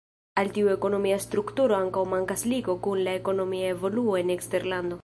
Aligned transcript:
Al 0.43 0.47
tiu 0.53 0.69
ekonomia 0.75 1.19
strukturo 1.25 1.77
ankaŭ 1.81 2.07
mankas 2.15 2.47
ligo 2.55 2.77
kun 2.89 3.05
la 3.09 3.17
ekonomia 3.21 3.71
evoluo 3.77 4.19
en 4.25 4.39
eksterlando. 4.41 4.99